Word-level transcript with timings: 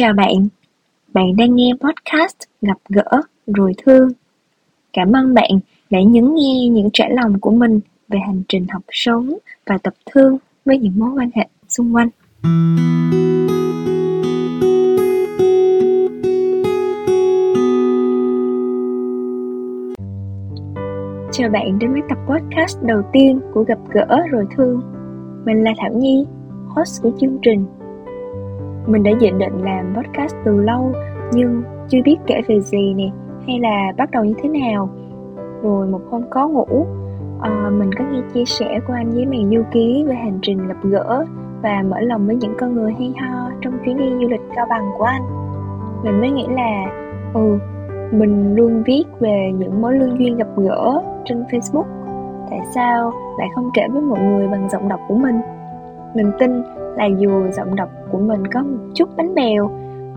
Chào 0.00 0.12
bạn, 0.12 0.48
bạn 1.12 1.36
đang 1.36 1.56
nghe 1.56 1.72
podcast 1.80 2.36
Gặp 2.62 2.78
gỡ 2.88 3.20
rồi 3.46 3.72
thương. 3.84 4.08
Cảm 4.92 5.12
ơn 5.12 5.34
bạn 5.34 5.50
đã 5.90 5.98
nhấn 6.02 6.34
nghe 6.34 6.68
những 6.68 6.88
trải 6.92 7.10
lòng 7.12 7.40
của 7.40 7.50
mình 7.50 7.80
về 8.08 8.18
hành 8.26 8.42
trình 8.48 8.66
học 8.68 8.82
sống 8.90 9.34
và 9.66 9.78
tập 9.78 9.94
thương 10.10 10.38
với 10.64 10.78
những 10.78 10.92
mối 10.96 11.10
quan 11.16 11.30
hệ 11.34 11.46
xung 11.68 11.94
quanh. 11.94 12.08
Chào 21.32 21.50
bạn 21.50 21.78
đến 21.78 21.92
với 21.92 22.02
tập 22.08 22.18
podcast 22.28 22.78
đầu 22.82 23.02
tiên 23.12 23.40
của 23.54 23.62
Gặp 23.62 23.78
gỡ 23.90 24.20
rồi 24.30 24.44
thương. 24.56 24.80
Mình 25.44 25.64
là 25.64 25.70
Thảo 25.78 25.92
Nhi, 25.92 26.24
host 26.68 27.02
của 27.02 27.10
chương 27.20 27.38
trình 27.42 27.66
mình 28.90 29.02
đã 29.02 29.10
dự 29.20 29.30
định 29.30 29.64
làm 29.64 29.94
podcast 29.96 30.34
từ 30.44 30.56
lâu 30.56 30.92
nhưng 31.32 31.62
chưa 31.88 31.98
biết 32.04 32.16
kể 32.26 32.40
về 32.48 32.60
gì 32.60 32.94
nè 32.94 33.10
hay 33.46 33.58
là 33.60 33.92
bắt 33.96 34.10
đầu 34.10 34.24
như 34.24 34.34
thế 34.42 34.48
nào. 34.48 34.88
Rồi 35.62 35.86
một 35.86 36.00
hôm 36.10 36.22
có 36.30 36.48
ngủ 36.48 36.86
à, 37.40 37.70
mình 37.72 37.90
có 37.98 38.04
nghe 38.10 38.20
chia 38.34 38.44
sẻ 38.44 38.80
của 38.86 38.92
anh 38.92 39.10
với 39.10 39.26
màn 39.26 39.50
du 39.50 39.62
ký 39.72 40.04
về 40.08 40.14
hành 40.14 40.38
trình 40.42 40.68
gặp 40.68 40.76
gỡ 40.82 41.24
và 41.62 41.82
mở 41.88 42.00
lòng 42.00 42.26
với 42.26 42.36
những 42.36 42.54
con 42.58 42.74
người 42.74 42.92
hay 42.92 43.14
ho 43.18 43.50
trong 43.60 43.78
chuyến 43.84 43.98
đi 43.98 44.10
du 44.10 44.28
lịch 44.28 44.40
cao 44.54 44.66
bằng 44.70 44.90
của 44.98 45.04
anh. 45.04 45.22
Mình 46.04 46.20
mới 46.20 46.30
nghĩ 46.30 46.46
là 46.50 46.86
ừ 47.34 47.58
mình 48.12 48.54
luôn 48.54 48.82
viết 48.86 49.04
về 49.20 49.52
những 49.58 49.82
mối 49.82 49.94
lương 49.94 50.18
duyên 50.18 50.36
gặp 50.36 50.48
gỡ 50.56 51.02
trên 51.24 51.44
facebook. 51.50 51.84
Tại 52.50 52.60
sao 52.74 53.12
lại 53.38 53.48
không 53.54 53.70
kể 53.74 53.82
với 53.92 54.02
mọi 54.02 54.20
người 54.20 54.48
bằng 54.48 54.68
giọng 54.68 54.88
đọc 54.88 55.00
của 55.08 55.14
mình? 55.14 55.40
Mình 56.14 56.32
tin 56.38 56.62
là 56.96 57.06
dù 57.18 57.50
giọng 57.50 57.76
đọc 57.76 57.88
của 58.12 58.18
mình 58.18 58.46
có 58.46 58.62
một 58.62 58.78
chút 58.94 59.08
bánh 59.16 59.34
bèo 59.34 59.64
uh, 59.64 59.70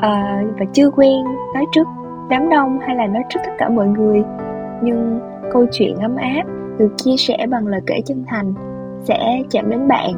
ờ, 0.00 0.18
và 0.58 0.64
chưa 0.72 0.90
quen 0.90 1.24
nói 1.54 1.66
trước 1.72 1.86
đám 2.30 2.48
đông 2.48 2.78
hay 2.78 2.96
là 2.96 3.06
nói 3.06 3.22
trước 3.28 3.40
tất 3.46 3.52
cả 3.58 3.68
mọi 3.68 3.88
người. 3.88 4.22
Nhưng 4.82 5.20
câu 5.52 5.66
chuyện 5.72 5.96
ấm 5.96 6.16
áp 6.16 6.42
được 6.78 6.92
chia 6.96 7.16
sẻ 7.16 7.46
bằng 7.50 7.66
lời 7.66 7.80
kể 7.86 8.00
chân 8.06 8.24
thành 8.26 8.54
sẽ 9.04 9.42
chạm 9.50 9.70
đến 9.70 9.88
bạn 9.88 10.10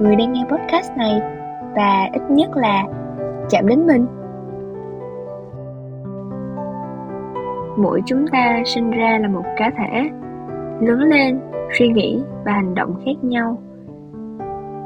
người 0.00 0.16
đang 0.16 0.32
nghe 0.32 0.44
podcast 0.48 0.96
này 0.96 1.20
và 1.74 2.08
ít 2.12 2.22
nhất 2.30 2.56
là 2.56 2.84
chạm 3.50 3.66
đến 3.66 3.86
mình. 3.86 4.06
Mỗi 7.76 8.00
chúng 8.06 8.26
ta 8.28 8.62
sinh 8.64 8.90
ra 8.90 9.18
là 9.22 9.28
một 9.28 9.44
cá 9.56 9.70
thể 9.78 10.10
lớn 10.80 10.98
lên 10.98 11.40
suy 11.78 11.88
nghĩ 11.88 12.22
và 12.44 12.52
hành 12.52 12.74
động 12.74 12.94
khác 13.04 13.24
nhau. 13.24 13.58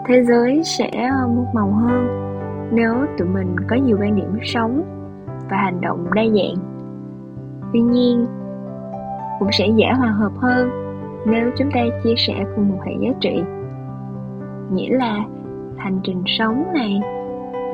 Thế 0.06 0.22
giới 0.22 0.60
sẽ 0.64 1.10
muôn 1.34 1.46
màu 1.54 1.70
hơn 1.70 2.33
nếu 2.72 2.94
tụi 3.18 3.28
mình 3.28 3.56
có 3.68 3.76
nhiều 3.76 3.96
quan 4.00 4.16
điểm 4.16 4.38
sống 4.42 4.82
và 5.50 5.56
hành 5.56 5.80
động 5.80 6.06
đa 6.14 6.22
dạng, 6.22 6.56
tuy 7.72 7.80
nhiên 7.80 8.26
cũng 9.38 9.48
sẽ 9.52 9.66
dễ 9.66 9.86
hòa 9.98 10.08
hợp 10.08 10.32
hơn 10.36 10.70
nếu 11.26 11.50
chúng 11.56 11.70
ta 11.70 11.80
chia 12.04 12.14
sẻ 12.16 12.44
cùng 12.56 12.68
một 12.68 12.78
hệ 12.86 12.92
giá 13.00 13.10
trị. 13.20 13.42
Nghĩa 14.72 14.98
là 14.98 15.24
hành 15.76 16.00
trình 16.02 16.22
sống 16.26 16.64
này 16.74 17.00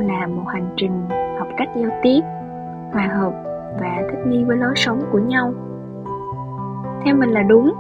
là 0.01 0.27
một 0.27 0.45
hành 0.47 0.69
trình 0.77 0.93
học 1.39 1.49
cách 1.57 1.69
giao 1.77 1.91
tiếp, 2.03 2.21
hòa 2.93 3.07
hợp 3.07 3.33
và 3.81 4.03
thích 4.11 4.27
nghi 4.27 4.45
với 4.45 4.57
lối 4.57 4.73
sống 4.77 5.01
của 5.13 5.19
nhau. 5.19 5.53
Theo 7.05 7.17
mình 7.17 7.31
là 7.31 7.43
đúng, 7.43 7.73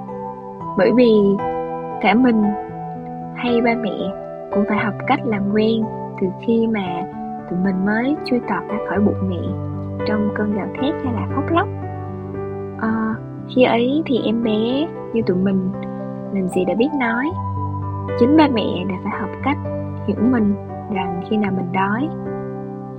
bởi 0.78 0.92
vì 0.97 1.12
cả 2.00 2.14
mình 2.14 2.42
hay 3.34 3.61
ba 3.61 3.74
mẹ 3.74 3.98
cũng 4.54 4.64
phải 4.68 4.78
học 4.78 4.94
cách 5.06 5.20
làm 5.24 5.52
quen 5.52 5.82
từ 6.20 6.26
khi 6.46 6.66
mà 6.66 7.02
tụi 7.50 7.58
mình 7.58 7.84
mới 7.86 8.16
chui 8.24 8.40
tọt 8.40 8.68
ra 8.68 8.76
khỏi 8.88 9.00
bụng 9.00 9.28
mẹ 9.28 9.42
trong 10.06 10.28
cơn 10.34 10.54
gào 10.56 10.66
thét 10.66 10.94
hay 11.04 11.14
là 11.14 11.26
khóc 11.34 11.44
lóc. 11.50 11.68
À, 12.80 13.14
khi 13.48 13.62
ấy 13.62 14.02
thì 14.06 14.20
em 14.24 14.42
bé 14.42 14.88
như 15.12 15.22
tụi 15.27 15.36
mình 15.36 15.70
làm 16.33 16.48
gì 16.48 16.64
đã 16.64 16.74
biết 16.74 16.89
nói. 17.00 17.24
Chính 18.18 18.36
ba 18.36 18.48
mẹ 18.55 18.84
đã 18.89 18.94
phải 19.05 19.20
học 19.20 19.30
cách 19.44 19.58
hiểu 20.06 20.16
mình 20.30 20.55
rằng 20.94 21.22
khi 21.30 21.36
nào 21.36 21.52
mình 21.56 21.72
đói 21.72 22.08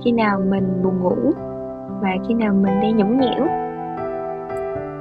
khi 0.04 0.12
nào 0.12 0.40
mình 0.48 0.82
buồn 0.82 1.02
ngủ 1.02 1.32
và 2.00 2.10
khi 2.28 2.34
nào 2.34 2.54
mình 2.54 2.80
đang 2.82 2.96
nhũng 2.96 3.20
nhẽo. 3.20 3.46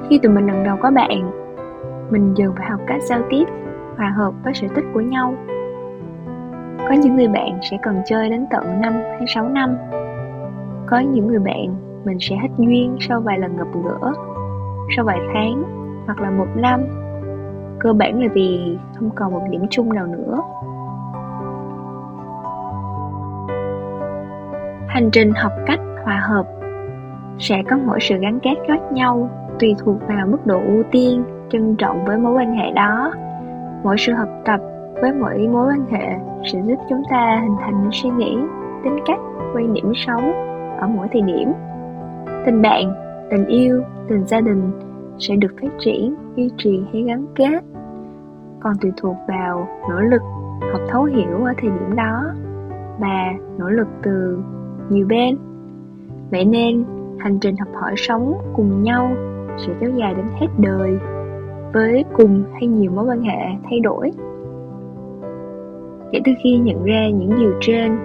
Khi 0.10 0.20
tụi 0.24 0.32
mình 0.32 0.48
lần 0.48 0.64
đầu 0.64 0.78
có 0.82 0.92
bạn 0.92 1.32
mình 2.10 2.34
dần 2.38 2.54
phải 2.58 2.70
học 2.70 2.80
cách 2.88 3.02
giao 3.04 3.22
tiếp 3.30 3.44
hòa 3.98 4.14
hợp 4.18 4.34
với 4.44 4.54
sở 4.54 4.68
thích 4.76 4.86
của 4.94 5.02
nhau 5.02 5.34
có 6.92 6.98
những 6.98 7.16
người 7.16 7.28
bạn 7.28 7.60
sẽ 7.62 7.78
cần 7.82 8.02
chơi 8.06 8.30
đến 8.30 8.46
tận 8.50 8.82
5 8.82 8.94
hay 8.94 9.26
6 9.28 9.50
năm. 9.50 9.78
Có 10.88 11.00
những 11.00 11.28
người 11.28 11.40
bạn 11.40 11.76
mình 12.06 12.18
sẽ 12.20 12.36
hết 12.36 12.48
duyên 12.58 12.96
sau 13.00 13.22
vài 13.22 13.40
lần 13.40 13.58
gặp 13.58 13.68
gỡ, 13.84 14.14
Sau 14.96 15.06
vài 15.06 15.20
tháng 15.34 15.64
hoặc 16.06 16.22
là 16.22 16.30
một 16.30 16.48
năm. 16.56 16.82
Cơ 17.80 17.94
bản 17.94 18.22
là 18.22 18.28
vì 18.34 18.78
không 18.96 19.10
còn 19.16 19.32
một 19.32 19.42
điểm 19.50 19.62
chung 19.70 19.94
nào 19.94 20.06
nữa. 20.08 20.42
Hành 24.88 25.10
trình 25.12 25.32
học 25.36 25.52
cách 25.66 25.80
hòa 26.04 26.20
hợp 26.24 26.46
sẽ 27.40 27.64
có 27.70 27.78
mỗi 27.86 28.00
sự 28.02 28.18
gắn 28.18 28.40
kết 28.40 28.56
khác 28.68 28.80
nhau, 28.92 29.30
tùy 29.60 29.76
thuộc 29.80 29.98
vào 30.08 30.28
mức 30.28 30.46
độ 30.46 30.62
ưu 30.68 30.84
tiên, 30.92 31.24
trân 31.52 31.76
trọng 31.76 32.06
với 32.06 32.18
mối 32.18 32.34
quan 32.34 32.54
hệ 32.54 32.72
đó. 32.72 33.14
Mỗi 33.84 33.96
sự 33.98 34.14
học 34.14 34.30
tập 34.46 34.60
với 35.02 35.12
mỗi 35.14 35.48
mối 35.48 35.68
quan 35.68 35.86
hệ 35.92 36.08
sẽ 36.54 36.62
giúp 36.68 36.76
chúng 36.90 37.02
ta 37.10 37.40
hình 37.42 37.56
thành 37.60 37.82
những 37.82 37.92
suy 37.92 38.10
nghĩ, 38.10 38.38
tính 38.84 39.00
cách, 39.06 39.20
quan 39.56 39.74
điểm 39.74 39.92
sống 39.96 40.32
ở 40.78 40.88
mỗi 40.88 41.08
thời 41.12 41.22
điểm. 41.22 41.52
Tình 42.46 42.62
bạn, 42.62 42.94
tình 43.32 43.46
yêu, 43.46 43.82
tình 44.10 44.26
gia 44.26 44.42
đình 44.42 44.72
sẽ 45.20 45.36
được 45.36 45.52
phát 45.62 45.72
triển, 45.80 46.16
duy 46.36 46.50
trì 46.58 46.84
hay 46.94 47.04
gắn 47.04 47.26
kết. 47.36 47.64
Còn 48.60 48.74
tùy 48.82 48.92
thuộc 48.98 49.16
vào 49.28 49.68
nỗ 49.90 50.00
lực 50.00 50.22
học 50.72 50.82
thấu 50.90 51.04
hiểu 51.04 51.44
ở 51.46 51.54
thời 51.58 51.70
điểm 51.70 51.96
đó 51.96 52.24
và 53.00 53.34
nỗ 53.58 53.70
lực 53.70 53.88
từ 54.04 54.40
nhiều 54.90 55.06
bên. 55.10 55.38
Vậy 56.32 56.46
nên, 56.46 56.86
hành 57.20 57.40
trình 57.40 57.56
học 57.58 57.70
hỏi 57.74 57.94
sống 57.98 58.38
cùng 58.56 58.84
nhau 58.84 59.12
sẽ 59.58 59.74
kéo 59.80 59.90
dài 59.90 60.14
đến 60.14 60.26
hết 60.40 60.48
đời 60.58 60.98
với 61.74 62.06
cùng 62.14 62.44
hay 62.54 62.68
nhiều 62.68 62.92
mối 62.92 63.06
quan 63.06 63.22
hệ 63.22 63.40
thay 63.70 63.80
đổi 63.80 64.12
kể 66.12 66.20
từ 66.26 66.32
khi 66.44 66.58
nhận 66.58 66.84
ra 66.84 67.10
những 67.10 67.40
điều 67.40 67.54
trên, 67.62 67.98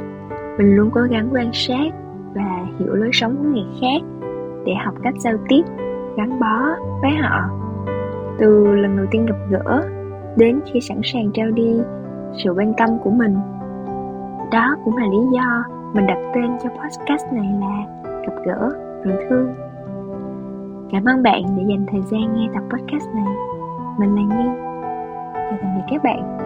mình 0.58 0.76
luôn 0.76 0.90
cố 0.94 1.00
gắng 1.00 1.28
quan 1.32 1.50
sát 1.52 1.92
và 2.34 2.66
hiểu 2.78 2.94
lối 2.94 3.10
sống 3.12 3.36
của 3.36 3.44
người 3.44 3.66
khác 3.80 4.06
để 4.66 4.72
học 4.84 4.94
cách 5.02 5.14
giao 5.18 5.34
tiếp, 5.48 5.62
gắn 6.16 6.40
bó 6.40 6.76
với 7.02 7.10
họ. 7.10 7.40
Từ 8.38 8.66
lần 8.66 8.96
đầu 8.96 9.06
tiên 9.10 9.26
gặp 9.26 9.36
gỡ 9.50 9.82
đến 10.36 10.60
khi 10.66 10.80
sẵn 10.80 11.00
sàng 11.04 11.30
trao 11.34 11.50
đi 11.50 11.80
sự 12.44 12.50
quan 12.56 12.72
tâm 12.76 12.88
của 13.04 13.10
mình, 13.10 13.34
đó 14.52 14.76
cũng 14.84 14.96
là 14.96 15.06
lý 15.06 15.18
do 15.32 15.64
mình 15.94 16.06
đặt 16.06 16.18
tên 16.34 16.50
cho 16.62 16.68
podcast 16.68 17.32
này 17.32 17.48
là 17.60 17.86
gặp 18.22 18.34
gỡ 18.44 18.70
rồi 19.04 19.16
thương. 19.28 19.54
Cảm 20.90 21.04
ơn 21.04 21.22
bạn 21.22 21.42
đã 21.56 21.62
dành 21.68 21.86
thời 21.90 22.02
gian 22.10 22.34
nghe 22.34 22.48
tập 22.54 22.62
podcast 22.70 23.14
này. 23.14 23.34
Mình 23.98 24.14
là 24.14 24.22
nhi. 24.22 24.48
Chào 25.34 25.58
tạm 25.62 25.70
biệt 25.76 25.82
các 25.90 26.02
bạn. 26.04 26.45